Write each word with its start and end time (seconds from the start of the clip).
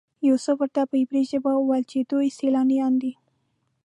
یوسف 0.27 0.55
ورته 0.59 0.81
په 0.89 0.95
عبري 1.01 1.21
ژبه 1.31 1.51
وویل 1.55 1.85
چې 1.91 1.99
دوی 2.11 2.27
سیلانیان 2.37 2.93
دي. 3.01 3.13